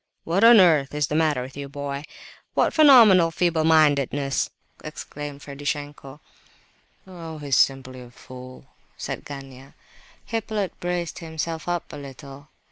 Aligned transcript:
"What 0.23 0.43
on 0.43 0.59
earth 0.59 0.95
is 0.95 1.05
the 1.05 1.13
matter 1.15 1.43
with 1.43 1.53
the 1.53 1.63
boy? 1.67 2.05
What 2.55 2.73
phenomenal 2.73 3.29
feeble 3.29 3.63
mindedness!" 3.65 4.49
exclaimed 4.83 5.43
Ferdishenko. 5.43 6.19
"Oh, 7.05 7.37
he's 7.37 7.55
simply 7.55 8.01
a 8.01 8.09
fool," 8.09 8.65
said 8.97 9.23
Gania. 9.25 9.75
Hippolyte 10.25 10.79
braced 10.79 11.19
himself 11.19 11.67
up 11.67 11.93
a 11.93 11.97
little. 11.97 12.47